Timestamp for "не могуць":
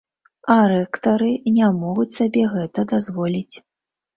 1.57-2.09